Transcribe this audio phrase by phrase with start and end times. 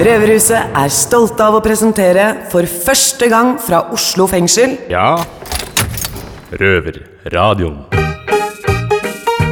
[0.00, 5.18] Røverhuset er stolte av å presentere for første gang fra Oslo fengsel Ja.
[6.56, 7.82] Røverradioen.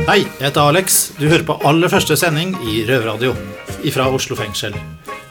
[0.09, 0.97] Hei, jeg heter Alex.
[1.19, 3.35] Du hører på aller første sending i Røverradio
[3.93, 4.73] fra Oslo fengsel.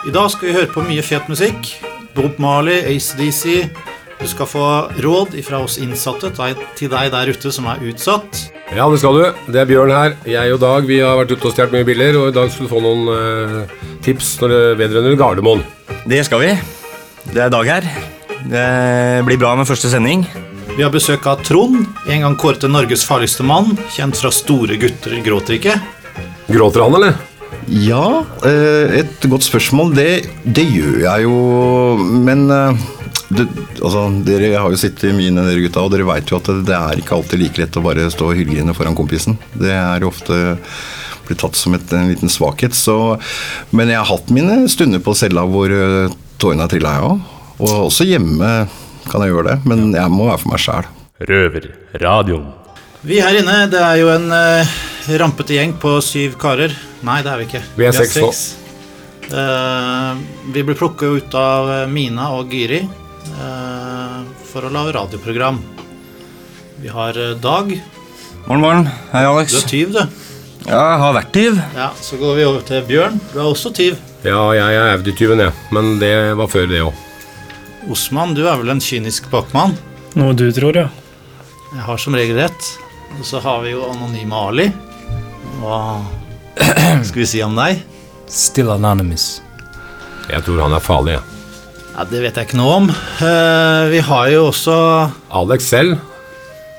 [0.05, 1.73] I dag skal vi høre på mye fet musikk.
[2.13, 3.71] Bob Marley, ACDC.
[4.17, 4.67] Du skal få
[5.03, 8.47] råd fra oss innsatte til deg der ute som er utsatt.
[8.73, 9.25] Ja, det skal du.
[9.53, 10.17] Det er Bjørn her.
[10.27, 12.67] Jeg og Dag vi har vært ute og stjålet mye biler, og i dag skal
[12.67, 15.63] du få noen eh, tips når det vedrørende Gardermoen.
[16.09, 16.51] Det skal vi.
[17.29, 17.87] Det er Dag her.
[18.47, 18.67] Det
[19.27, 20.25] blir bra med første sending.
[20.77, 24.77] Vi har besøk av Trond, en gang kåret til Norges farligste mann, kjent fra Store
[24.81, 25.77] gutter gråter ikke.
[26.51, 27.17] Gråter han, eller?
[27.67, 29.95] Ja, eh, et godt spørsmål.
[29.97, 30.11] Det,
[30.43, 31.39] det gjør jeg jo,
[32.27, 32.85] men eh,
[33.27, 33.43] det,
[33.81, 36.61] altså, Dere har jo sittet mye inne, dere gutta, og dere veit jo at det,
[36.69, 39.35] det er ikke alltid like lett å bare stå og hylgrine foran kompisen.
[39.57, 40.37] Det er ofte
[41.27, 42.75] blir tatt som et, en liten svakhet.
[42.75, 43.17] Så,
[43.75, 47.33] men jeg har hatt mine stunder på cella hvor eh, tårene har trilla, jeg òg.
[47.57, 48.51] Og også hjemme
[49.07, 50.87] kan jeg gjøre det, men jeg må være for meg sjæl.
[51.27, 52.53] Røverradioen.
[53.07, 54.77] Vi her inne, det er jo en uh,
[55.19, 56.73] rampete gjeng på syv karer.
[57.07, 57.61] Nei, det er vi ikke.
[57.77, 58.31] Vi er seks nå.
[59.27, 60.23] Uh,
[60.55, 62.81] vi blir plukka ut av Mina og Gyri
[64.47, 65.59] for å lage radioprogram.
[66.81, 67.71] Vi har eh, Dag.
[68.47, 68.89] Morgen, morgen.
[69.11, 69.51] Hei, Alex.
[69.53, 70.01] Du er tyv, du.
[70.67, 71.59] Ja, jeg har vært tyv.
[71.75, 73.19] Ja, Så går vi over til Bjørn.
[73.33, 73.97] Du er også tyv.
[74.25, 75.53] Ja, jeg er Audi-tyven, jeg.
[75.75, 77.03] Men det var før det òg.
[77.91, 79.77] Osman, du er vel en kynisk bakmann?
[80.19, 80.89] Noe du tror, ja.
[81.73, 82.69] Jeg har som regel rett.
[83.17, 84.67] Og så har vi jo Anonyme Ali.
[85.61, 85.79] Hva
[87.07, 87.83] skal vi si om deg?
[88.27, 89.37] Still anonymous.
[90.27, 91.23] Jeg tror han er farlig, jeg.
[91.23, 91.36] Ja,
[91.97, 92.87] Det vet jeg ikke noe om.
[93.19, 94.75] Uh, vi har jo også
[95.33, 95.97] Alex selv,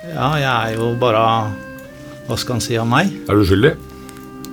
[0.09, 1.23] Ja, jeg er jo bare
[2.29, 3.11] Hva skal han si om meg?
[3.29, 3.73] er du uskyldig?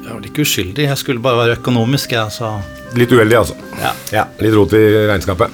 [0.01, 0.85] Jeg er vel ikke uskyldig.
[0.89, 2.55] Jeg skulle bare være økonomisk, jeg, så
[2.95, 3.55] Litt uheldig, altså.
[3.81, 3.91] Ja.
[4.13, 5.53] Ja, Litt rot i regnskapet.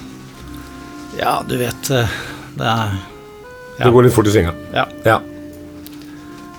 [1.20, 2.18] Ja, du vet eh,
[2.58, 2.92] Det er
[3.80, 3.86] Ja.
[3.88, 4.52] Det går litt fort i svinga.
[4.76, 4.84] Ja.
[5.08, 5.20] Ja.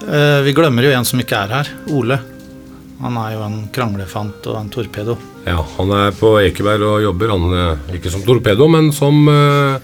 [0.03, 1.69] Uh, Vi glemmer jo en som ikke er her.
[1.95, 2.17] Ole.
[3.03, 5.17] Han er jo en kranglefant og en torpedo.
[5.47, 5.59] ja.
[5.79, 7.33] Han er på Ekeberg og jobber.
[7.35, 9.81] Han eh, ikke som torpedo, men som eh,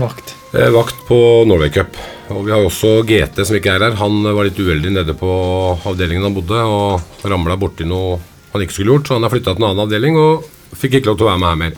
[0.00, 0.34] Vakt.
[0.54, 1.96] eh, vakt på Norway Cup.
[2.32, 3.98] Og vi har også GT som ikke er her.
[4.00, 5.28] Han var litt uheldig nede på
[5.88, 8.18] avdelingen han bodde, og ramla borti noe
[8.54, 10.44] han ikke skulle gjort, så han har flytta til en annen avdeling og
[10.76, 11.74] fikk ikke lov til å være med her mer.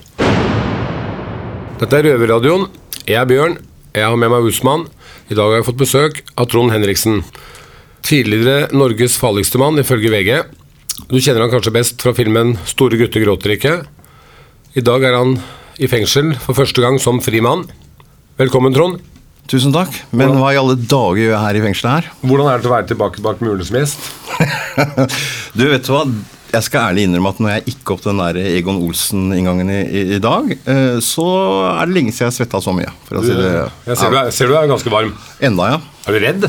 [1.81, 2.67] Dette er Røverradioen.
[3.09, 3.57] Jeg er Bjørn.
[3.97, 4.85] Jeg har med meg Usman.
[5.31, 7.23] I dag har jeg fått besøk av Trond Henriksen.
[8.07, 10.31] Tidligere Norges farligste mann, ifølge VG.
[11.11, 13.77] Du kjenner han kanskje best fra filmen 'Store gutter gråter ikke'.
[14.77, 15.39] I dag er han
[15.79, 17.65] i fengsel for første gang som fri mann.
[18.39, 19.01] Velkommen, Trond.
[19.51, 19.91] Tusen takk.
[20.15, 22.11] Men hva i alle dager gjør jeg her i fengselet her?
[22.23, 23.99] Hvordan er det å være tilbake bak murene som gjest?
[25.59, 26.05] Du, vet du hva?
[26.51, 30.03] Jeg skal ærlig innrømme at når jeg gikk opp den der Egon Olsen-inngangen i, i,
[30.17, 31.27] i dag, eh, så
[31.73, 32.91] er det lenge siden jeg svetta så mye.
[33.09, 33.51] For å si det
[33.91, 35.13] Jeg ser, du er, ser du er ganske varm.
[35.51, 35.81] Enda, ja.
[36.07, 36.47] Er du redd?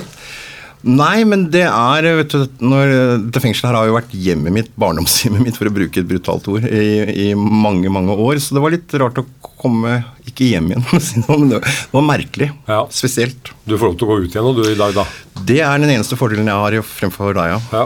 [0.81, 2.91] Nei, men det er vet du, når,
[3.27, 6.47] Dette fengselet her har jo vært hjemmet mitt, barndomshjemmet mitt, for å bruke et brutalt
[6.49, 8.39] ord, i, i mange, mange år.
[8.41, 9.25] Så det var litt rart å
[9.61, 10.85] komme Ikke hjem igjen,
[11.29, 11.61] men det
[11.93, 12.49] var merkelig.
[12.69, 12.83] Ja.
[12.93, 13.53] Spesielt.
[13.65, 15.05] Du får lov til å gå ut igjen du, i dag, da.
[15.45, 17.83] Det er den eneste fordelen jeg har fremfor deg, ja.
[17.83, 17.85] Ja.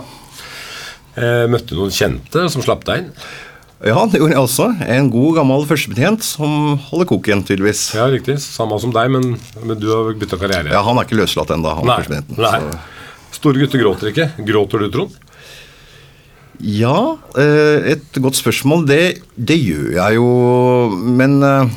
[1.15, 3.11] Eh, møtte du noen kjente som slapp deg inn?
[3.83, 4.69] Ja, det gjorde jeg også.
[4.87, 7.89] En god, gammel førstebetjent som holder koken, tydeligvis.
[7.97, 8.37] Ja, riktig.
[8.43, 10.71] Samme som deg, men, men du har bytta karriere.
[10.71, 11.97] Ja, Han er ikke løslatt ennå, han Nei.
[11.99, 12.39] førstebetjenten.
[12.39, 12.81] Nei.
[13.35, 14.29] Store gutter gråter ikke.
[14.47, 15.17] Gråter du, Trond?
[16.63, 18.85] Ja, eh, et godt spørsmål.
[18.87, 19.01] Det,
[19.35, 20.29] det gjør jeg jo,
[21.19, 21.73] men eh,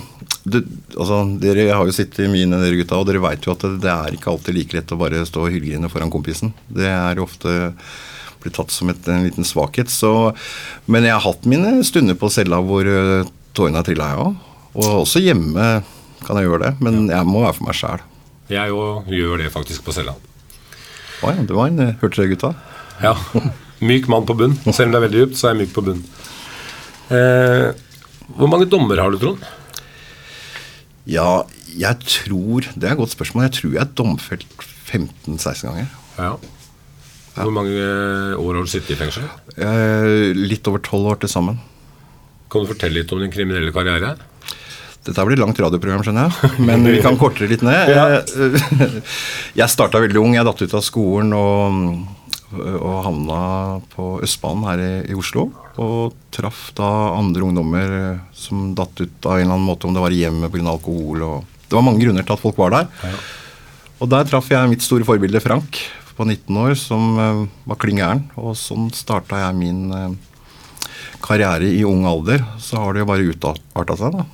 [0.47, 0.63] det,
[0.95, 3.73] altså, Dere har jo sittet mye inne, dere gutta, og dere veit jo at det,
[3.83, 6.55] det er ikke alltid like lett å bare stå og hylgrine foran kompisen.
[6.71, 7.59] Det er ofte
[8.43, 9.91] blir tatt som et, en liten svakhet.
[9.93, 10.13] Så,
[10.87, 13.29] men jeg har hatt mine stunder på cella hvor eh,
[13.59, 14.45] tårene har trilla, jeg òg.
[14.79, 15.69] Og også hjemme
[16.27, 18.05] kan jeg gjøre det, men jeg må være for meg sjæl.
[18.53, 20.17] Jeg òg gjør det faktisk på cella.
[21.19, 22.53] Å ja, det var en Hørte dere, gutta?
[23.03, 23.15] Ja.
[23.89, 24.57] Myk mann på bunn.
[24.67, 26.01] Selv om det er veldig dypt, så er jeg myk på bunn.
[27.15, 27.69] Eh,
[28.35, 29.45] hvor mange dommer har du, Trond?
[31.09, 33.47] Ja, jeg tror Det er et godt spørsmål.
[33.47, 35.93] Jeg tror jeg er domfelt 15-16 ganger.
[36.19, 36.33] Ja.
[37.45, 37.75] Hvor mange
[38.39, 39.27] år har du sittet i fengsel?
[39.57, 41.59] Eh, litt over tolv år til sammen.
[42.49, 44.15] Kan du fortelle litt om din kriminelle karriere?
[45.09, 46.53] Dette blir langt radioprogram, skjønner jeg.
[46.69, 47.93] Men vi kan korte det litt ned.
[47.93, 49.01] Eh,
[49.61, 50.37] Jeg starta veldig ung.
[50.37, 51.79] Jeg datt ut av skolen og,
[52.59, 53.41] og havna
[53.95, 55.49] på Østbanen her i, i Oslo.
[55.79, 57.95] Og traff da andre ungdommer
[58.37, 60.67] som datt ut av en eller annen måte, om det var i hjemmet pga.
[60.75, 61.25] alkohol.
[61.25, 63.15] Og det var mange grunner til at folk var der.
[63.99, 65.81] Og der traff jeg mitt store forbilde Frank
[66.19, 68.25] på 19 år, som eh, var kling gæren.
[68.41, 70.17] Og sånn starta jeg min eh,
[71.23, 74.27] karriere i ung alder, så har det jo bare utarta seg, da.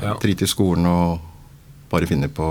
[0.00, 0.14] Ja.
[0.22, 1.24] Drit i skolen og
[1.90, 2.46] bare finne på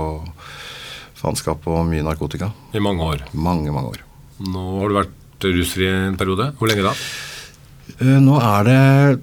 [1.20, 2.50] faenskap og mye narkotika.
[2.76, 3.24] I mange år.
[3.32, 4.04] Mange, mange år.
[4.40, 6.50] Nå har du vært rusfri en periode.
[6.58, 6.94] Hvor lenge da?
[7.98, 8.80] Eh, Nå er det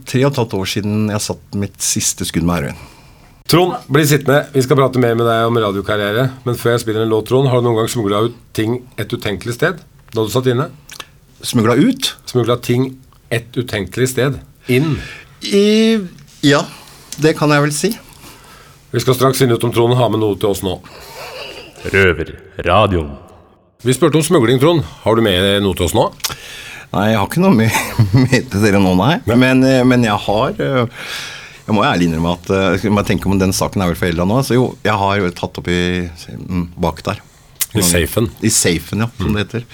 [0.10, 2.86] tre og et halvt år siden jeg satt mitt siste skudd med heroin.
[3.48, 4.46] Trond, bli sittende.
[4.52, 6.26] Vi skal prate mer med deg om radiokarriere.
[6.44, 9.14] Men før jeg spiller en låt, Trond, har du noen gang smugla ut ting et
[9.14, 9.80] utenkelig sted?
[10.12, 10.66] Da du satt inne?
[11.48, 12.10] Smugla ut?
[12.28, 12.90] Smugla ting
[13.32, 14.36] et utenkelig sted?
[14.68, 14.98] Inn?
[15.48, 15.64] I
[16.44, 16.66] Ja,
[17.24, 17.94] det kan jeg vel si.
[18.92, 20.76] Vi skal straks finne ut om Trond har med noe til oss nå.
[21.94, 23.16] Røverradioen.
[23.88, 24.84] Vi spurte om smugling, Trond.
[25.06, 26.10] Har du med noe til oss nå?
[26.92, 27.80] Nei, jeg har ikke noe med,
[28.28, 29.18] med til dere nå, nei.
[29.40, 31.08] Men, eh, men jeg har eh,
[31.68, 34.28] Jeg må ærlig innrømme at uh, jeg må tenke om den saken er vel forelda
[34.28, 34.40] nå.
[34.48, 37.20] Så jo, jeg har jo tatt opp i mm, bak der.
[37.76, 38.30] I safen.
[38.40, 39.66] I safen, ja, som det heter.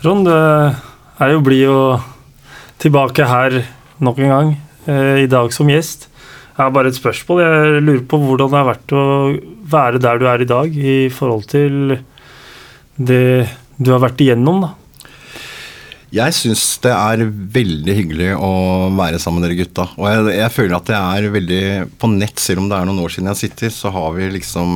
[0.00, 2.06] Trond, du er jo blid og
[2.80, 3.60] tilbake her
[4.00, 4.52] nok en gang,
[4.88, 6.08] eh, i dag som gjest.
[6.56, 7.42] Jeg har bare et spørsmål.
[7.44, 9.04] Jeg lurer på hvordan det har vært å
[9.70, 11.98] være der du er i dag, i forhold til
[12.96, 14.74] det du har vært igjennom, da.
[16.10, 17.20] Jeg syns det er
[17.54, 18.50] veldig hyggelig å
[18.98, 19.84] være sammen med dere gutta.
[19.94, 21.60] Og jeg, jeg føler at det er veldig
[22.02, 24.72] På nett, selv om det er noen år siden jeg sitter, så har vi liksom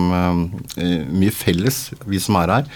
[0.78, 2.68] eh, mye felles, vi som er her.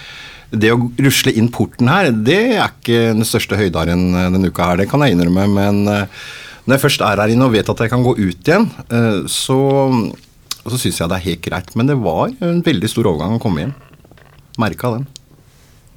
[0.51, 4.73] Det å rusle inn porten her, det er ikke den største høydaren eh, denne uka
[4.73, 5.47] her, det kan jeg innrømme.
[5.55, 6.25] Men eh,
[6.67, 9.21] når jeg først er her inne og vet at jeg kan gå ut igjen, eh,
[9.31, 9.61] så,
[10.65, 11.71] så syns jeg det er helt greit.
[11.79, 13.77] Men det var en veldig stor overgang å komme hjem.
[14.59, 15.07] Merka den.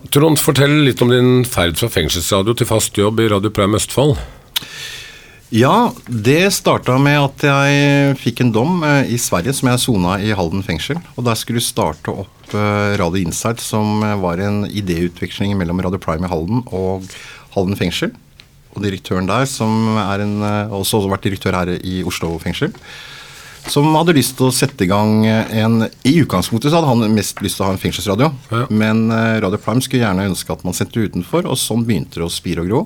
[0.10, 4.16] Trond, fortell litt om din ferd fra fengselsradio til fast jobb i Radio Prime Østfold.
[5.54, 10.16] Ja, det starta med at jeg fikk en dom eh, i Sverige som jeg sona
[10.24, 10.98] i Halden fengsel.
[11.20, 15.84] Og der skulle du starte opp eh, Radio Insight, som eh, var en idéutveksling mellom
[15.84, 17.04] Radio Prime i Halden og
[17.54, 18.16] Halden fengsel.
[18.72, 20.38] Og direktøren der, som er en,
[20.72, 22.72] også har vært direktør her i Oslo fengsel,
[23.70, 27.40] som hadde lyst til å sette i gang en I utgangspunktet så hadde han mest
[27.46, 28.66] lyst til å ha en fengselsradio, Ja.
[28.70, 32.26] men eh, Radio Prime skulle gjerne ønske at man sendte utenfor, og sånn begynte det
[32.28, 32.82] å spire og gro.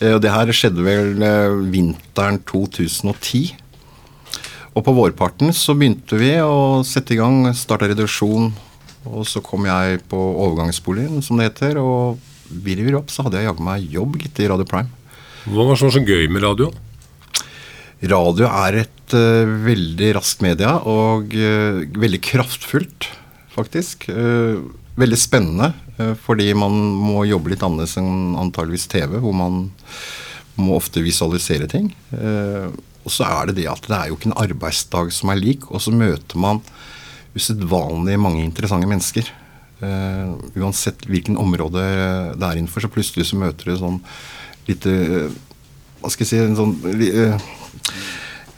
[0.00, 3.52] Eh, Og det her skjedde vel eh, vinteren 2010.
[4.74, 8.52] Og på vårparten så begynte vi å sette i gang, starta reduksjon.
[9.08, 11.78] Og så kom jeg på overgangsboligen, som det heter.
[11.82, 12.18] Og
[12.48, 14.88] virver opp, så hadde jeg jaggu meg jobb, gitt, i Radio Prime.
[15.48, 16.70] Hva var det som var så gøy med radio?
[17.98, 23.08] Radio er et uh, veldig raskt media, og uh, veldig kraftfullt,
[23.50, 24.06] faktisk.
[24.12, 24.62] Uh,
[24.98, 25.72] veldig spennende,
[26.22, 29.68] fordi man må jobbe litt annerledes enn antageligvis TV, hvor man
[30.58, 31.88] må ofte visualisere ting.
[33.06, 35.68] Og så er det det at det er jo ikke en arbeidsdag som er lik,
[35.70, 36.58] og så møter man
[37.38, 39.30] usedvanlig mange interessante mennesker.
[40.58, 41.82] Uansett hvilken område
[42.34, 44.02] det er innenfor, så plutselig så møter du sånn
[44.66, 44.96] lite
[45.98, 46.74] Hva skal jeg si en sånn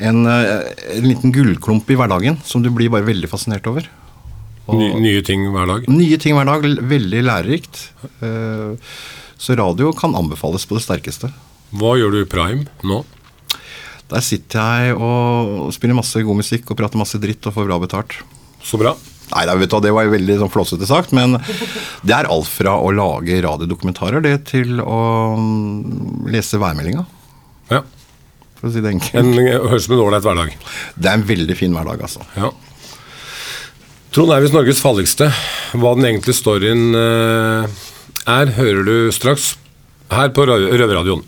[0.01, 3.89] en, eh, en liten gullklump i hverdagen som du blir bare veldig fascinert over.
[4.71, 5.89] Ny, nye ting hver dag?
[5.91, 6.63] Nye ting hver dag.
[6.63, 7.89] Veldig lærerikt.
[8.23, 8.77] Eh,
[9.41, 11.31] Så radio kan anbefales på det sterkeste.
[11.73, 12.99] Hva gjør du i Prime nå?
[14.11, 17.79] Der sitter jeg og spiller masse god musikk og prater masse dritt og får bra
[17.81, 18.19] betalt.
[18.63, 18.93] Så bra.
[19.31, 21.39] Nei, vet du, Det var jo veldig sånn flåsete sagt, men
[22.05, 25.01] det er alt fra å lage radiodokumentarer det til å
[25.39, 27.07] mm, lese værmeldinga,
[27.71, 27.83] Ja.
[28.61, 29.17] For å si det enkelt.
[29.17, 29.33] En,
[29.71, 30.53] høres ut som en ålreit hverdag.
[30.97, 32.23] Det er en veldig fin hverdag, altså.
[32.37, 32.51] Ja.
[34.11, 35.29] Trond er visst Norges farligste.
[35.79, 37.83] Hva den egentlige storyen eh,
[38.31, 39.53] er, hører du straks
[40.11, 41.23] her på Rø- Røverradioen.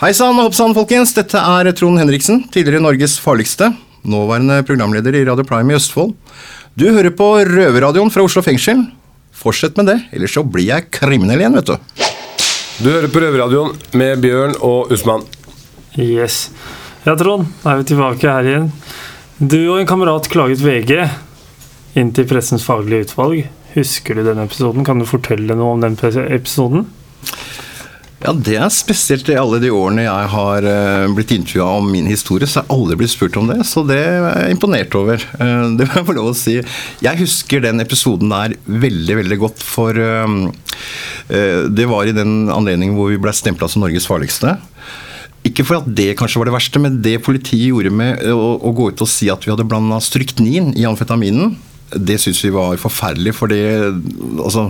[0.00, 1.14] Hei sann og hopp sann, folkens.
[1.16, 3.70] Dette er Trond Henriksen, tidligere Norges farligste.
[4.08, 6.14] Nåværende programleder i Radio Prime i Østfold.
[6.78, 8.84] Du hører på Røverradioen fra Oslo fengsel.
[9.40, 12.06] Fortsett med det, ellers så blir jeg kriminell igjen, vet du.
[12.80, 15.24] Du hører på Røverradioen med Bjørn og Usman.
[15.98, 16.50] Yes.
[17.02, 18.70] Ja, Trond, da er vi tilbake her igjen.
[19.40, 20.92] Du og en kamerat klaget VG
[21.98, 23.46] inn til Pressens faglige utvalg.
[23.74, 24.84] Husker du denne episoden?
[24.86, 26.86] Kan du fortelle noe om den episoden?
[28.20, 32.08] Ja, det er spesielt i alle de årene jeg har eh, blitt intervjua om min
[32.10, 35.24] historie, så har jeg aldri blitt spurt om det, så det er jeg imponert over.
[35.40, 36.58] Eh, det må jeg få lov å si.
[37.00, 40.36] Jeg husker den episoden der veldig, veldig godt, for eh,
[41.72, 44.58] det var i den anledningen hvor vi ble stempla som Norges farligste.
[45.50, 48.72] Ikke for at det kanskje var det verste, men det politiet gjorde med å, å
[48.76, 51.56] gå ut og si at vi hadde blanda stryknin i amfetaminen,
[51.90, 53.60] det syns vi var forferdelig, for det
[54.40, 54.68] Altså,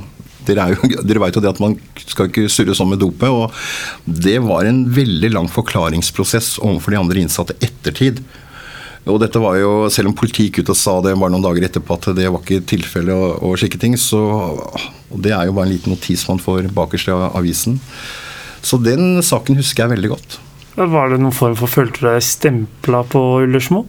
[0.49, 3.29] dere, er dere vet jo det at man skal ikke surre sånn med dopet.
[3.29, 3.53] Og
[4.05, 8.23] det var en veldig lang forklaringsprosess overfor de andre innsatte ettertid.
[9.09, 11.65] Og dette var jo, Selv om politiet gikk ut og sa det bare noen dager
[11.69, 14.21] etterpå at det var ikke tilfellet og, og slike ting, så
[15.11, 17.81] og Det er jo bare en liten notis man får bakerst i avisen.
[18.63, 20.37] Så den saken husker jeg veldig godt.
[20.77, 23.87] Var det noen form for Følte du deg stempla på Ullersmo?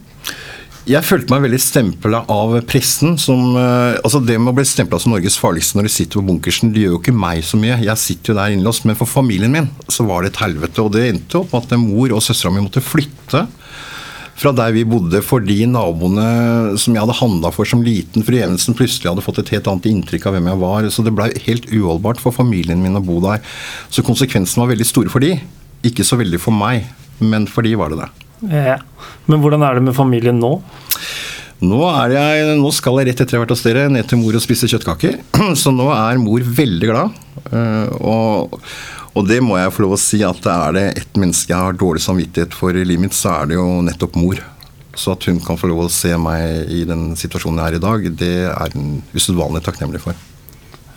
[0.82, 3.14] Jeg følte meg veldig stempla av pressen.
[3.18, 6.26] Som, eh, altså Det med å bli stempla som Norges farligste når du sitter på
[6.26, 7.78] bunkersen, det gjør jo ikke meg så mye.
[7.84, 8.84] Jeg sitter jo der innlåst.
[8.84, 10.82] Men for familien min så var det et helvete.
[10.82, 13.46] Og det endte opp med at mor og søstera mi måtte flytte
[14.34, 18.74] fra der vi bodde fordi naboene som jeg hadde handla for som liten, fru Evensen,
[18.74, 20.90] plutselig hadde fått et helt annet inntrykk av hvem jeg var.
[20.90, 23.38] Så det blei helt uholdbart for familien min å bo der.
[23.92, 25.36] Så konsekvensene var veldig store for de.
[25.86, 26.86] Ikke så veldig for meg,
[27.22, 28.10] men for de var det det.
[28.52, 28.78] Ja.
[29.30, 30.56] Men hvordan er det med familien nå?
[31.62, 34.18] Nå, er jeg, nå skal jeg rett etter jeg har vært hos dere ned til
[34.18, 35.20] mor og spise kjøttkaker.
[35.62, 37.20] Så nå er mor veldig glad.
[37.54, 38.56] Eh, Og,
[39.14, 41.78] og det må jeg få lov å si at er det ett menneske jeg har
[41.78, 44.42] dårlig samvittighet for i livet mitt, så er det jo nettopp mor.
[44.98, 47.84] Så at hun kan få lov å se meg i den situasjonen jeg er i
[47.86, 50.18] dag, det er hun usedvanlig takknemlig for.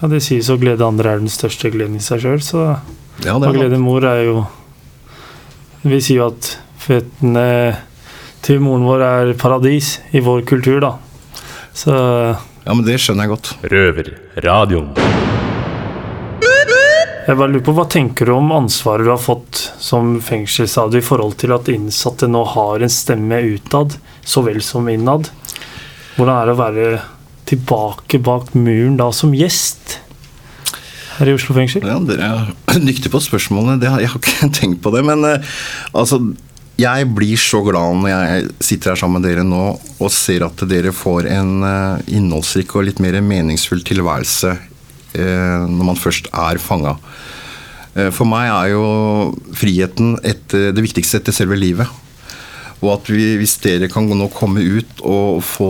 [0.01, 2.65] Ja, Det sies å glede andre er den største gleden i seg sjøl, så
[3.23, 4.39] Ja, glede mor er jo
[5.85, 6.47] Vi sier jo at
[6.81, 7.45] føttene
[8.45, 10.95] til moren vår er paradis i vår kultur, da.
[11.77, 13.51] Så Ja, men det skjønner jeg godt.
[13.69, 14.95] Røverradioen.
[17.27, 21.05] jeg bare lurer på, hva tenker du om ansvaret du har fått som fengselsaddu i
[21.05, 25.29] forhold til at innsatte nå har en stemme utad så vel som innad?
[26.15, 26.89] Hvordan er det å være
[27.45, 29.99] tilbake bak muren da som gjest
[31.19, 31.85] her i Oslo fengsel?
[31.87, 33.79] Ja, Dere er dyktige på spørsmålene.
[33.89, 35.03] Har, jeg har ikke tenkt på det.
[35.07, 35.55] Men uh,
[35.95, 36.19] altså,
[36.79, 40.65] jeg blir så glad når jeg sitter her sammen med dere nå og ser at
[40.69, 46.61] dere får en uh, innholdsrik og litt mer meningsfull tilværelse uh, når man først er
[46.61, 46.97] fanga.
[48.11, 48.87] For meg er jo
[49.55, 51.87] friheten etter, det viktigste etter selve livet.
[52.81, 55.69] Og at vi, hvis dere kan nå komme ut og få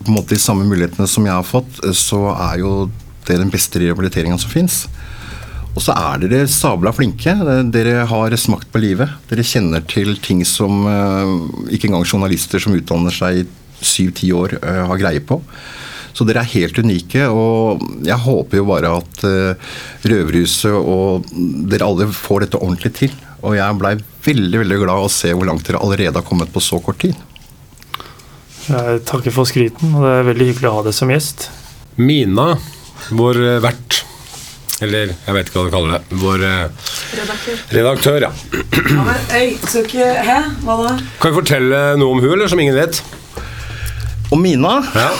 [0.00, 2.72] på en måte de samme mulighetene som jeg har fått, så er jo
[3.30, 4.84] det den beste rehabiliteringa som fins.
[5.70, 7.32] Og så er dere sabla flinke.
[7.70, 9.12] Dere har smakt på livet.
[9.30, 11.34] Dere kjenner til ting som eh,
[11.76, 13.46] ikke engang journalister som utdanner seg i
[13.80, 15.38] syv-ti år, eh, har greie på.
[16.12, 21.28] Så dere er helt unike, og jeg håper jo bare at uh, Røverhuset og
[21.70, 23.14] dere alle får dette ordentlig til.
[23.46, 23.94] Og jeg blei
[24.26, 27.14] veldig veldig glad å se hvor langt dere allerede har kommet på så kort tid.
[28.66, 31.46] Jeg takker for skryten, og det er veldig hyggelig å ha deg som gjest.
[32.00, 32.52] Mina,
[33.10, 33.98] vår eh, vert
[34.80, 36.18] Eller jeg vet ikke hva du kaller det.
[36.22, 36.90] Vår eh,
[37.76, 38.30] redaktør, ja.
[38.30, 40.38] Ja, men, øy, skal ikke Hæ?
[40.64, 40.94] Hva da?
[41.20, 43.02] Kan vi fortelle noe om hun, eller som ingen vet?
[44.30, 45.10] Og Mina Ja.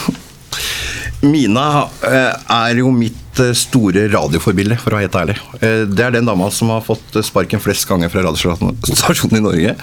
[1.21, 1.67] Mina
[2.09, 5.37] eh, er jo mitt eh, store radioforbilde, for å være helt ærlig.
[5.63, 9.77] Eh, Det er den dama som har fått sparken flest ganger fra radiostasjonen i Norge.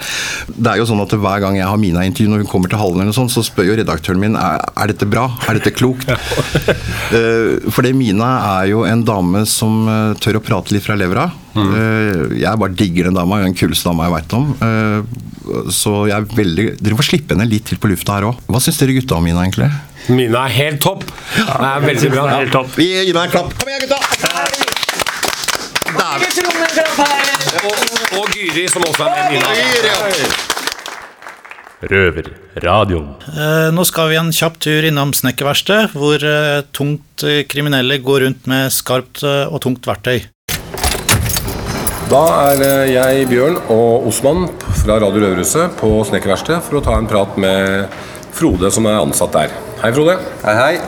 [0.52, 2.68] Det er jo sånn at Hver gang jeg har Mina i intervju, når hun kommer
[2.68, 5.54] til Hallen, eller noe sånt, så spør jo redaktøren min er, er dette bra, er
[5.58, 6.04] dette klokt.
[6.04, 8.28] For Fordi Mina
[8.60, 11.30] er jo en dame som eh, tør å prate litt fra levra.
[11.58, 12.36] Mm.
[12.38, 14.50] Jeg bare digger den dama, den kuleste dama jeg veit om.
[14.62, 15.00] Eh,
[15.72, 18.36] Så jeg er veldig Dere får slippe henne litt til på lufta her òg.
[18.52, 19.70] Hva syns dere gutta om Mina, egentlig?
[20.08, 21.04] Mina er helt topp.
[21.04, 22.26] Det er veldig bra.
[22.38, 22.70] Helt topp.
[22.78, 23.54] Vi gir deg en klapp.
[23.58, 23.98] Kom igjen, gutta!
[27.58, 27.74] Og,
[28.20, 29.42] og Gyri, som også er med
[31.88, 33.10] Røver Røverradioen.
[33.30, 38.24] Eh, Nå skal vi en kjapp tur innom snekkerverkstedet, hvor eh, tungt eh, kriminelle går
[38.26, 40.26] rundt med skarpt eh, og tungt verktøy.
[42.10, 44.48] Da er eh, jeg, Bjørn og Osman
[44.82, 47.86] fra Radio Røverhuset på Snekkerverkstedet for å ta en prat med
[48.34, 49.54] Frode som er ansatt der.
[49.78, 50.16] Hei, Frode.
[50.42, 50.78] Hei, hei.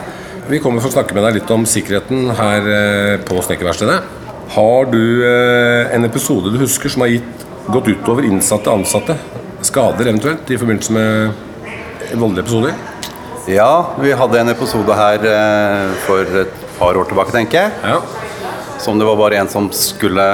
[0.51, 4.01] Vi kommer for å snakke med deg litt om sikkerheten her eh, på Snekkerverkstedet.
[4.51, 9.15] Har du eh, en episode du husker som har gitt, gått utover innsatte ansatte?
[9.63, 12.75] Skader eventuelt i forbindelse med voldelige episoder?
[13.47, 17.95] Ja, vi hadde en episode her eh, for et par år tilbake, tenker jeg.
[17.95, 18.51] Ja.
[18.83, 20.27] Som det var bare en som skulle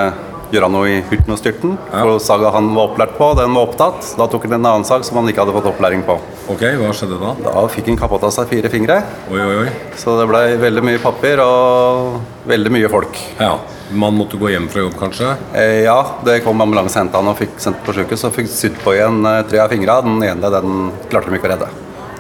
[0.54, 1.78] gjøre noe i hurten og styrten.
[1.92, 2.04] Ja.
[2.04, 4.12] For saga han var opplært på, den var opptatt.
[4.20, 6.18] Da tok han en annen sag som han ikke hadde fått opplæring på.
[6.54, 7.34] Ok, hva skjedde da?
[7.48, 9.02] Da fikk han kapotta seg fire fingre.
[9.32, 9.72] Oi, oi, oi.
[10.00, 13.20] Så det ble veldig mye papir og veldig mye folk.
[13.42, 13.56] Ja.
[13.88, 15.32] Man måtte gå hjem fra jobb, kanskje?
[15.56, 18.26] Eh, ja, det kom ambulanse og henta han og fikk sendt på sjukehus.
[18.28, 20.18] og fikk sydd på igjen eh, tre av fingrene.
[20.20, 21.70] Den ene den klarte de ikke å redde.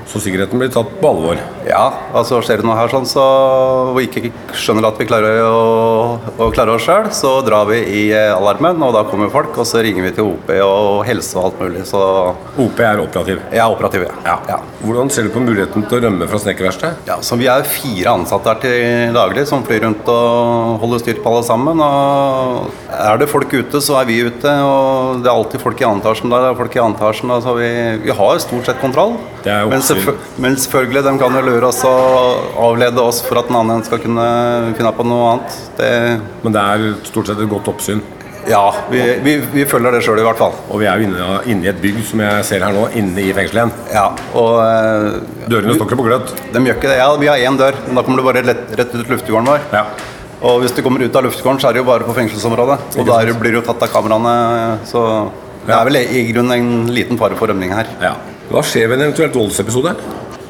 [0.07, 1.41] Så sikkerheten blir tatt på alvor.
[1.67, 3.23] Ja, altså skjer det noe her sånn så
[3.97, 8.03] vi ikke skjønner at vi klarer å, å klare oss sjøl, så drar vi i
[8.15, 11.49] eh, alarmen, og da kommer folk, og så ringer vi til OP og helse og
[11.49, 11.83] alt mulig.
[11.89, 12.01] Så
[12.63, 13.41] OP er operativ.
[13.51, 14.37] er operativ, ja.
[14.49, 14.59] ja.
[14.83, 17.03] Hvordan ser du på muligheten til å rømme fra snekkerverkstedet?
[17.09, 21.19] Ja, så Vi er fire ansatte her til daglig som flyr rundt og holder styr
[21.23, 21.81] på alle sammen.
[21.83, 24.53] og Er det folk ute, så er vi ute.
[24.63, 26.45] og Det er alltid folk i antasjen der.
[26.47, 27.69] det er folk i antasjen, etasjen, så vi,
[28.03, 29.15] vi har stort sett kontroll.
[29.43, 29.97] Det er jo men, oppsyn.
[29.97, 33.83] selvfø- men selvfølgelig, de kan jo lure oss og avlede oss for at en annen
[33.87, 34.25] skal kunne
[34.77, 35.57] finne på noe annet.
[35.79, 35.89] Det,
[36.43, 38.01] Men det er stort sett et godt oppsyn.
[38.47, 40.53] Ja, vi, vi, vi følger det sjøl i hvert fall.
[40.71, 43.19] Og vi er jo inne, inne i et bygg som jeg ser her nå, inne
[43.25, 43.73] i fengselet igjen.
[43.91, 44.05] Ja,
[44.39, 45.17] og eh,
[45.51, 46.31] Dørene står ikke på gløtt.
[46.53, 46.99] de gjør ikke det.
[47.01, 49.65] Ja, vi har én dør, men da kommer du bare rett, rett ut luftegården vår.
[49.75, 49.83] Ja.
[50.47, 52.79] Og hvis du kommer ut av luftegården, så er det jo bare på fengselsområdet.
[53.01, 54.37] Og der blir du tatt av kameraene,
[54.87, 55.03] så
[55.67, 57.89] det er vel i grunnen en liten fare for rømning her.
[58.03, 58.15] ja.
[58.47, 59.91] Hva skjer ved en eventuelt voldsepisode?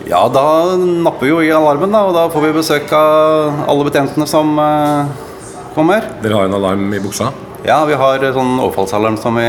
[0.07, 3.87] Ja, da napper vi jo i alarmen, da, og da får vi besøk av alle
[3.89, 5.09] betjentene som eh,
[5.75, 6.05] kommer.
[6.23, 7.33] Dere har en alarm i buksa.
[7.67, 9.47] Ja, vi har sånn overfallsalarm som vi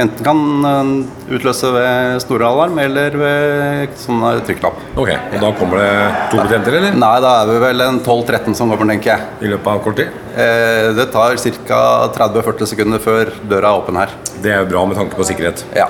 [0.00, 0.88] enten kan eh,
[1.36, 4.80] utløse ved store alarm eller ved sånn eh, trykknapp.
[4.98, 5.92] Ok, og Da kommer det
[6.32, 6.96] to betjenter, eller?
[6.98, 9.28] Nei, da er vi vel en 12-13 som kommer, tenker jeg.
[9.46, 10.16] I løpet av kort tid?
[10.34, 11.84] Eh, det tar ca.
[12.18, 14.18] 30-40 sekunder før døra er åpen her.
[14.42, 15.62] Det er jo bra med tanke på sikkerhet.
[15.78, 15.86] Ja.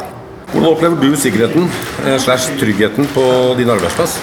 [0.55, 1.67] Hvordan opplever du sikkerheten
[2.07, 3.25] eh, slash tryggheten på
[3.59, 4.17] din arbeidsplass?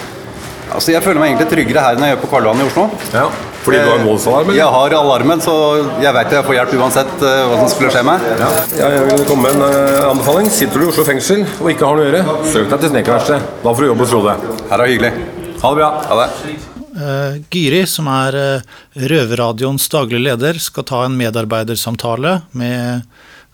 [0.71, 2.85] Altså, Jeg føler meg egentlig tryggere her enn jeg gjør på Karl Johan i Oslo.
[3.11, 3.25] Ja,
[3.65, 4.51] Fordi du har en voldsalarm?
[4.55, 5.55] Jeg har alarmen, så
[5.99, 8.23] jeg vet jeg får hjelp uansett eh, hva som skulle skje meg.
[8.39, 10.47] Ja, jeg vil komme med en eh, anbefaling.
[10.55, 13.51] Sitter du i Oslo fengsel og ikke har noe å gjøre, søk deg til Snekerverkstedet.
[13.65, 14.37] Da får du jobb hos Frode.
[14.71, 15.13] Her er det hyggelig.
[15.61, 15.91] Ha det bra.
[16.07, 16.55] Ha det.
[16.91, 18.79] Eh, Gyri, som er eh,
[19.11, 23.03] Røverradioens daglige leder, skal ta en medarbeidersamtale med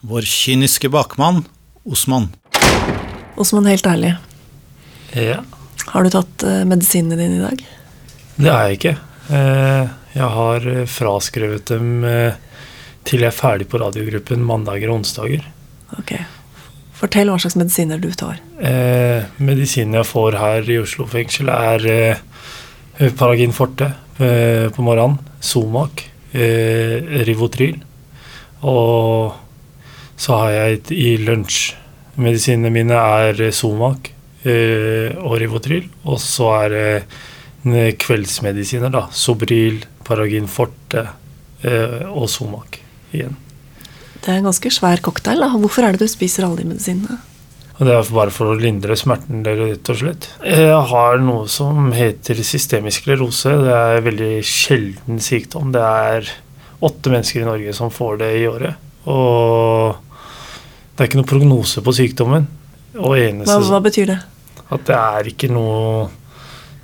[0.05, 1.43] vår kyniske bakmann,
[1.87, 2.29] Osman.
[3.37, 4.15] Osman, helt ærlig.
[5.13, 5.41] Ja,
[5.87, 7.61] Har du tatt eh, medisinene dine i dag?
[8.37, 8.95] det er jeg ikke.
[9.33, 11.91] Eh, Jeg har eh, fraskrevet dem
[13.07, 15.45] til jeg er ferdig på radiogruppen mandager og onsdager.
[15.99, 16.15] Ok.
[16.97, 18.39] Fortell hva slags medisiner du tar.
[19.37, 22.17] Medisinen jeg får her i Oslo fengsel, er
[23.15, 26.03] Paragin forte på morgenen, Somac,
[26.33, 26.97] eh,
[27.29, 27.77] Rivotril.
[28.65, 29.37] Og
[30.17, 31.75] så har jeg i lunsj
[32.17, 34.11] Medisinene mine er somak, Somac
[34.47, 35.87] eh, og Rivotril.
[36.09, 39.05] Og så er det eh, kveldsmedisiner, da.
[39.13, 41.05] Sobril, Paragin forte
[41.61, 42.79] eh, og Somac
[43.13, 43.37] igjen.
[44.17, 45.43] Det er en ganske svær cocktail.
[45.45, 45.51] da.
[45.55, 47.19] Hvorfor er det du spiser alle de medisinene?
[47.77, 50.25] Og det er bare for å lindre smerten, rett og slett.
[50.41, 53.53] Jeg har noe som heter systemisk sklerose.
[53.61, 55.69] Det er en veldig sjelden sykdom.
[55.75, 56.31] Det er
[56.81, 58.81] åtte mennesker i Norge som får det i året.
[59.05, 60.06] Og
[60.97, 62.47] det er ikke noe prognose på sykdommen.
[62.97, 64.17] Og Hva, eneste hva betyr det?
[64.67, 66.07] at det er ikke noe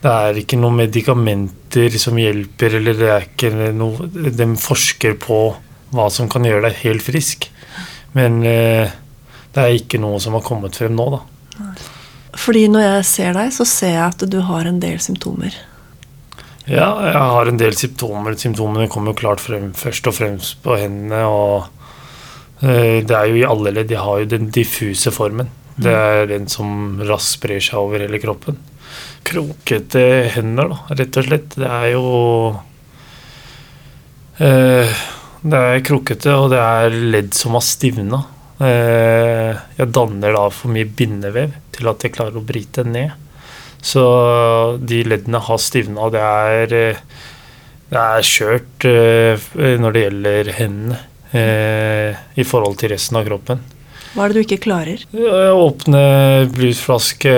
[0.04, 5.38] det er ikke noen medikamenter som hjelper, eller det er ikke noe De forsker på
[5.95, 7.47] hva som kan gjøre deg helt frisk.
[8.17, 8.91] Men eh,
[9.56, 11.21] det er ikke noe som har kommet frem nå, da.
[12.36, 15.56] Fordi når jeg ser deg, så ser jeg at du har en del symptomer.
[16.67, 18.36] Ja, jeg har en del symptomer.
[18.39, 21.23] Symptomene kommer jo klart frem først og fremst på hendene.
[21.30, 21.69] Og
[22.63, 23.89] det er jo i alle ledd.
[23.89, 25.49] De har jo den diffuse formen.
[25.76, 28.60] Det er den som raskt sprer seg over hele kroppen.
[29.26, 30.04] Krokete
[30.36, 31.58] hender, da, rett og slett.
[31.58, 32.06] Det er jo
[34.38, 35.02] eh,
[35.43, 38.21] Det er krokete, og det er ledd som har stivna.
[38.63, 43.17] Eh, jeg danner da for mye bindevev til at jeg klarer å bryte ned.
[43.84, 44.04] Så
[44.80, 47.02] de leddene har stivna, det er, eh,
[47.89, 49.49] det er kjørt eh,
[49.82, 51.02] når det gjelder hendene
[51.36, 53.62] eh, i forhold til resten av kroppen.
[54.13, 55.04] Hva er det du ikke klarer?
[55.13, 56.04] Åpne
[56.54, 57.34] brusflaske,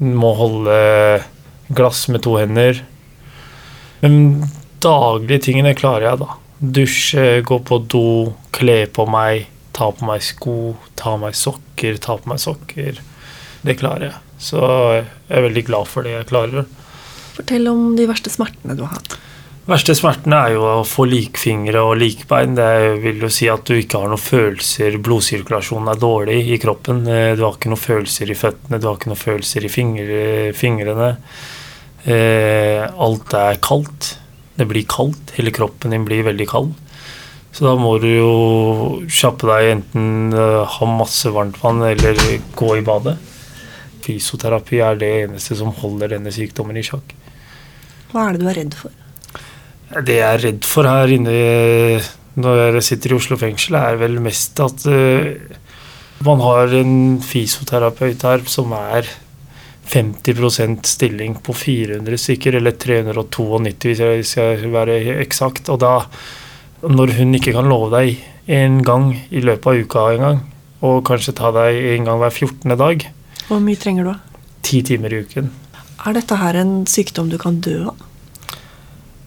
[0.00, 0.78] må holde
[1.76, 2.80] glass med to hender.
[4.00, 4.16] Men
[4.82, 6.36] daglige tingene klarer jeg, da.
[6.60, 8.04] Dusje, gå på do,
[8.56, 10.56] kle på meg, ta på meg sko,
[10.98, 13.00] ta på meg sokker, ta på meg sokker.
[13.62, 14.18] Det klarer jeg.
[14.40, 16.68] Så jeg er veldig glad for det jeg klarer.
[17.36, 19.18] Fortell om de verste smertene du har hatt.
[19.70, 22.56] Verste smertene er jo å få likfingre og likbein.
[22.58, 24.98] Det vil jo si at du ikke har noen følelser.
[25.04, 27.02] Blodsirkulasjonen er dårlig i kroppen.
[27.08, 30.52] Eh, Du har ikke noen følelser i føttene, du har ikke noen følelser i fingre,
[30.56, 31.10] fingrene.
[32.04, 34.16] Eh, alt er kaldt.
[34.56, 35.34] Det blir kaldt.
[35.36, 36.74] Hele kroppen din blir veldig kald.
[37.52, 38.32] Så da må du jo
[39.10, 42.16] kjappe deg, enten eh, ha masse varmt vann eller
[42.56, 43.16] gå i badet.
[44.04, 47.14] Fysioterapi er det eneste som holder denne sykdommen i sjakk.
[48.10, 48.94] Hva er det du er redd for?
[49.90, 51.32] Det jeg er redd for her inne
[52.40, 55.32] når jeg sitter i Oslo fengsel, er vel mest at eh,
[56.24, 56.92] man har en
[57.24, 59.08] fysioterapeut her som er
[59.90, 65.68] 50% stilling på 400 stykker, eller 392 hvis jeg skal være eksakt.
[65.74, 65.96] Og da,
[66.86, 70.40] når hun ikke kan love deg en gang i løpet av uka en gang,
[70.86, 72.76] og kanskje ta deg en gang hver 14.
[72.78, 73.08] dag,
[73.48, 74.14] Hvor mye trenger du?
[74.62, 75.48] ti timer i uken
[76.06, 77.96] Er dette her en sykdom du kan dø av?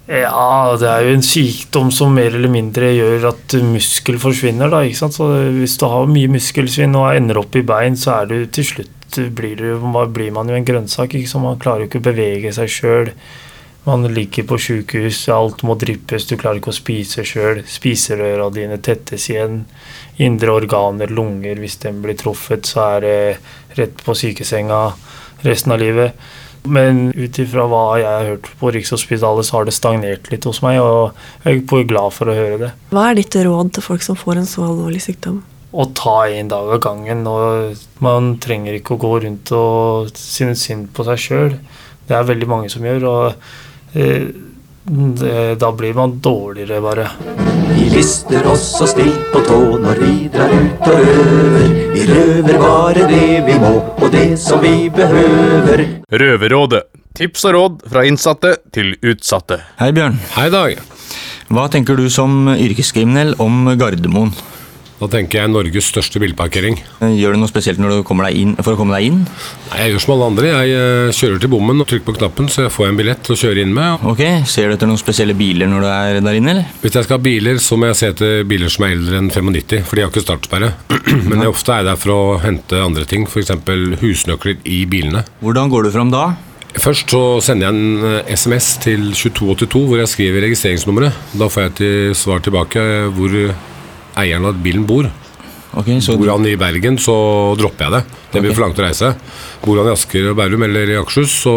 [0.03, 4.67] Ja, det er jo en sykdom som mer eller mindre gjør at muskel forsvinner.
[4.71, 5.15] Da, ikke sant?
[5.15, 8.67] Så hvis du har mye muskelsvinn og ender opp i bein, så er du til
[8.67, 11.15] slutt blir, du, blir man jo en grønnsak.
[11.15, 11.45] Ikke sant?
[11.45, 13.13] Man klarer jo ikke å bevege seg sjøl.
[13.83, 17.63] Man ligger på sjukehus, alt må dryppes, du klarer ikke å spise sjøl.
[17.67, 19.65] Spiserøra dine tettes igjen.
[20.23, 23.17] Indre organer, lunger, hvis den blir truffet, så er det
[23.79, 24.85] rett på sykesenga
[25.43, 26.31] resten av livet.
[26.63, 30.61] Men ut ifra hva jeg har hørt på Rikshospitalet, så har det stagnert litt hos
[30.63, 32.69] meg, og jeg er glad for å høre det.
[32.93, 35.41] Hva er ditt råd til folk som får en så alvorlig sykdom?
[35.73, 37.25] Å ta en dag av gangen.
[37.27, 41.59] og Man trenger ikke å gå rundt og synes synd på seg sjøl.
[42.07, 44.29] Det er veldig mange som gjør, og eh,
[44.85, 47.07] det, da blir man dårligere, bare.
[47.73, 51.69] Vi lister oss og stilt på tå når vi drar ut og røver.
[51.93, 55.85] Vi røver bare det vi må, og det som vi behøver.
[56.11, 56.83] Røverrådet.
[57.13, 59.59] Tips og råd fra innsatte til utsatte.
[59.79, 60.17] Hei, Bjørn.
[60.33, 60.81] Hei, Dag.
[61.53, 64.33] Hva tenker du som yrkeskriminell om Gardermoen?
[65.03, 66.77] Da tenker jeg Norges største bilparkering.
[67.03, 69.17] Gjør du noe spesielt når du inn, for å komme deg inn?
[69.67, 70.51] Nei, Jeg gjør som alle andre.
[70.53, 73.35] Jeg eh, kjører til bommen og trykker på knappen, så jeg får en billett å
[73.35, 74.05] kjøre inn med.
[74.07, 76.69] Ok, Ser du etter noen spesielle biler når du er der inne, eller?
[76.79, 79.27] Hvis jeg skal ha biler, så må jeg se etter biler som er eldre enn
[79.33, 80.71] 95, for de har ikke startsperre.
[81.27, 83.51] Men jeg ofte er der for å hente andre ting, f.eks.
[84.05, 85.25] husnøkler i bilene.
[85.43, 86.29] Hvordan går du fram da?
[86.79, 91.21] Først så sender jeg en eh, SMS til 2282 hvor jeg skriver registreringsnummeret.
[91.35, 92.87] Da får jeg til svar tilbake
[93.19, 93.37] hvor
[94.19, 95.09] eieren av bilen bor.
[95.73, 97.15] Okay, så Bor han i Bergen, så
[97.57, 98.01] dropper jeg det.
[98.33, 98.57] Det blir okay.
[98.57, 99.09] for langt å reise.
[99.63, 101.55] Bor han i Asker og Bærum eller i Akershus, så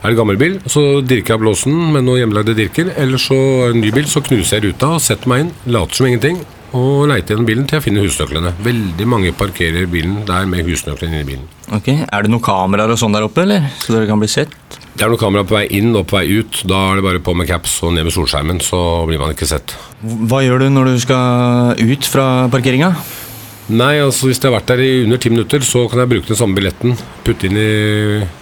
[0.00, 0.56] er det gammel bil.
[0.66, 2.90] Så dirker jeg blåsen med noen hjemmelagde dirker.
[2.98, 5.54] Eller så er det en ny bil, så knuser jeg ruta og setter meg inn,
[5.70, 6.42] later som ingenting,
[6.74, 8.54] og leiter gjennom bilen til jeg finner husnøklene.
[8.66, 11.48] Veldig mange parkerer bilen der med husnøklene inni bilen.
[11.70, 13.68] Ok, Er det noen kameraer og sånn der oppe, eller?
[13.78, 14.50] Så dere kan bli sett?
[14.90, 16.62] Det er noen kameraer på vei inn og på vei ut.
[16.66, 19.46] Da er det bare på med caps og ned med solskjermen, så blir man ikke
[19.46, 19.76] sett.
[20.02, 22.90] Hva gjør du når du skal ut fra parkeringa?
[23.70, 26.26] Nei, altså hvis jeg har vært der i under ti minutter, så kan jeg bruke
[26.32, 26.96] den samme billetten.
[27.22, 27.68] Putte inn i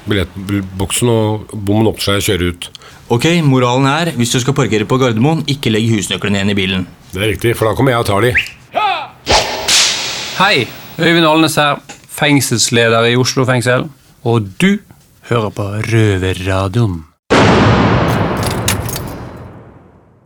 [0.09, 2.71] billettboksen, og bommen åpner seg og kjøre ut.
[3.13, 6.89] Ok, moralen er, hvis du skal parkere på Gardermoen, ikke legg husnøklene igjen i bilen.
[7.13, 8.33] Det er riktig, for da kommer jeg og tar de.
[10.39, 10.65] Hei,
[10.97, 11.77] Øyvind Alnes her,
[12.19, 13.87] fengselsleder i Oslo fengsel.
[14.27, 14.79] Og du
[15.31, 17.05] hører på Røverradioen.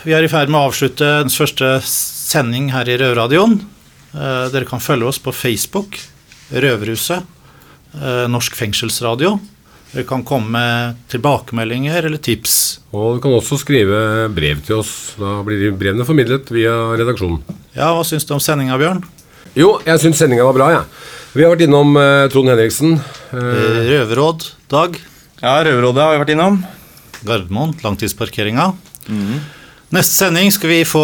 [0.03, 3.61] Vi er i ferd med å avslutte den første sending her i Røverradioen.
[4.13, 5.99] Eh, Dere kan følge oss på Facebook,
[6.51, 7.23] Røverhuset,
[7.95, 9.37] eh, Norsk fengselsradio.
[9.93, 12.81] Dere kan komme med tilbakemeldinger eller tips.
[12.97, 15.13] Og du kan også skrive brev til oss.
[15.21, 17.43] Da blir brevene formidlet via redaksjonen.
[17.77, 19.05] Ja, Hva syns du om sendinga, Bjørn?
[19.55, 20.85] Jo, jeg syns sendinga var bra, jeg.
[21.33, 22.99] Vi har vært innom eh, Trond Henriksen.
[23.33, 24.99] Eh, Røverråd, Dag.
[25.41, 26.59] Ja, Røverrådet har vi vært innom.
[27.25, 28.67] Gardermoen, langtidsparkeringa.
[29.97, 31.01] Neste sending skal vi få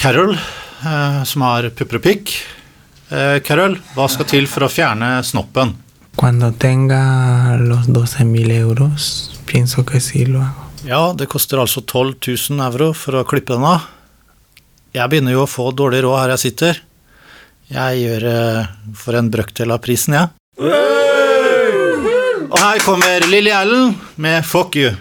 [0.00, 2.32] Carol, eh, som har pupper og pikk.
[3.12, 5.74] Eh, Carol, hva skal til for å fjerne snoppen?
[6.16, 10.70] Cuando tenga los 12 mil euros, pienso que sí lo hago.
[10.88, 12.16] Ja, det koster altså 12
[12.48, 13.90] 000 euro for å klippe den av.
[14.94, 16.80] Jeg begynner jo å få dårlig råd her jeg sitter.
[17.72, 20.28] Jeg gjør det for en brøkdel av prisen, jeg.
[22.44, 24.94] Og her kommer Lilly Allen med 'Fuck You'.